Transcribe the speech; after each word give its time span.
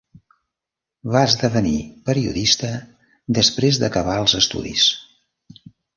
Va 1.15 1.21
esdevenir 1.31 1.75
periodista 2.09 2.69
després 3.41 3.81
d'acabar 3.85 4.17
els 4.23 4.35
estudis. 4.41 4.87